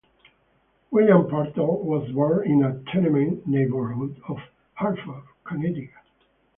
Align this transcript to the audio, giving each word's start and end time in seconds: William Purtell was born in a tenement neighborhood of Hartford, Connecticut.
William 0.89 1.25
Purtell 1.29 1.77
was 1.85 2.11
born 2.11 2.47
in 2.49 2.63
a 2.63 2.81
tenement 2.91 3.45
neighborhood 3.45 4.19
of 4.27 4.37
Hartford, 4.73 5.25
Connecticut. 5.45 5.93